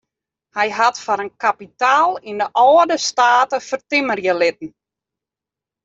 Hy 0.57 0.67
hat 0.77 0.95
foar 1.03 1.21
in 1.25 1.33
kapitaal 1.43 2.11
yn 2.29 2.37
de 2.41 2.47
âlde 2.65 2.97
state 3.09 3.57
fertimmerje 3.69 4.33
litten. 4.41 4.71